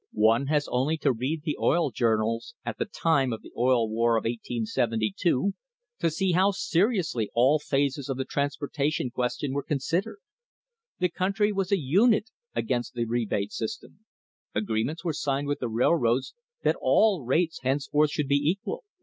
One 0.13 0.47
has 0.47 0.67
only 0.69 0.97
to 0.97 1.11
read 1.11 1.43
the 1.43 1.55
oil 1.61 1.91
journals 1.91 2.55
at 2.65 2.79
the 2.79 2.85
time 2.87 3.31
of 3.31 3.43
the 3.43 3.51
Oil 3.55 3.87
War 3.87 4.17
of 4.17 4.23
1872 4.23 5.53
to 5.99 6.09
see 6.09 6.31
how 6.31 6.49
seriously 6.49 7.29
all 7.35 7.59
phases 7.59 8.09
of 8.09 8.17
the 8.17 8.25
transporta 8.25 8.91
tion 8.91 9.11
question 9.11 9.53
were 9.53 9.61
considered. 9.61 10.17
The 10.97 11.09
country 11.09 11.51
was 11.51 11.71
a 11.71 11.77
unit 11.77 12.31
against 12.55 12.95
the 12.95 13.05
rebate 13.05 13.51
system. 13.51 13.99
Agreements 14.55 15.05
were 15.05 15.13
signed 15.13 15.45
with 15.45 15.59
the 15.59 15.69
railroads 15.69 16.33
that 16.63 16.77
all 16.81 17.23
rates 17.23 17.59
henceforth 17.61 18.09
should 18.09 18.27
be 18.27 18.41
equal. 18.49 18.83